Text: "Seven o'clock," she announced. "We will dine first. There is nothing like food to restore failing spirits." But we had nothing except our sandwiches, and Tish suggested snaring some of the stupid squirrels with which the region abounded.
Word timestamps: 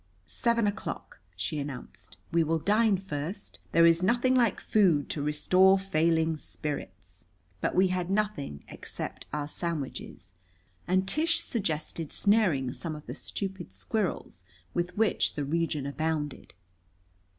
"Seven 0.25 0.65
o'clock," 0.65 1.19
she 1.35 1.59
announced. 1.59 2.17
"We 2.31 2.43
will 2.43 2.57
dine 2.57 2.97
first. 2.97 3.59
There 3.71 3.85
is 3.85 4.01
nothing 4.01 4.33
like 4.33 4.59
food 4.59 5.11
to 5.11 5.21
restore 5.21 5.77
failing 5.77 6.37
spirits." 6.37 7.27
But 7.59 7.75
we 7.75 7.89
had 7.89 8.09
nothing 8.09 8.63
except 8.67 9.27
our 9.31 9.47
sandwiches, 9.47 10.33
and 10.87 11.07
Tish 11.07 11.39
suggested 11.41 12.11
snaring 12.11 12.71
some 12.73 12.95
of 12.95 13.05
the 13.05 13.13
stupid 13.13 13.71
squirrels 13.71 14.43
with 14.73 14.97
which 14.97 15.35
the 15.35 15.45
region 15.45 15.85
abounded. 15.85 16.55